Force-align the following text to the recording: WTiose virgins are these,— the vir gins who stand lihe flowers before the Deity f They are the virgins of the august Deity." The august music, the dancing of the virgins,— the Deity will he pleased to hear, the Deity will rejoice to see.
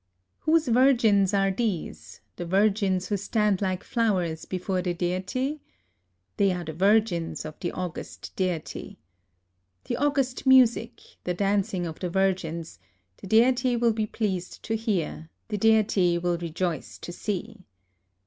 WTiose 0.47 0.73
virgins 0.73 1.31
are 1.31 1.51
these,— 1.51 2.21
the 2.37 2.43
vir 2.43 2.69
gins 2.69 3.05
who 3.09 3.17
stand 3.17 3.59
lihe 3.61 3.83
flowers 3.83 4.45
before 4.45 4.81
the 4.81 4.95
Deity 4.95 5.61
f 5.61 5.61
They 6.37 6.51
are 6.51 6.63
the 6.63 6.73
virgins 6.73 7.45
of 7.45 7.59
the 7.59 7.71
august 7.71 8.35
Deity." 8.35 8.97
The 9.85 9.97
august 9.97 10.47
music, 10.47 11.01
the 11.23 11.35
dancing 11.35 11.85
of 11.85 11.99
the 11.99 12.09
virgins,— 12.09 12.79
the 13.17 13.27
Deity 13.27 13.75
will 13.75 13.93
he 13.95 14.07
pleased 14.07 14.63
to 14.63 14.75
hear, 14.75 15.29
the 15.49 15.59
Deity 15.59 16.17
will 16.17 16.39
rejoice 16.39 16.97
to 16.97 17.11
see. 17.11 17.67